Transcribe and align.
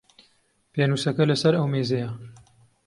پێنووسەکە 0.73 1.23
لە 1.31 1.35
سەر 1.41 1.53
ئەو 1.57 1.67
مێزەیە. 1.73 2.09